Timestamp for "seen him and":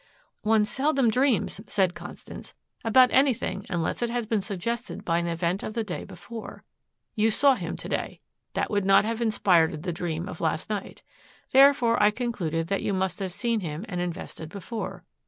13.31-14.01